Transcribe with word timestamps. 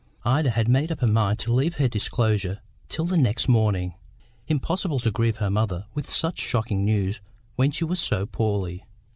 Ida 0.25 0.49
had 0.49 0.67
made 0.67 0.91
up 0.91 1.01
her 1.01 1.05
mind 1.07 1.37
to 1.41 1.53
leave 1.53 1.75
her 1.75 1.87
disclosure 1.87 2.59
till 2.89 3.05
the 3.05 3.15
next 3.17 3.47
morning; 3.47 3.93
impossible 4.47 4.97
to 4.99 5.11
grieve 5.11 5.37
her 5.37 5.51
mother 5.51 5.85
with 5.93 6.09
such 6.09 6.39
shocking 6.39 6.83
news 6.83 7.21
when 7.55 7.69
she 7.69 7.83
was 7.85 7.99
so 7.99 8.25
poorly. 8.25 8.83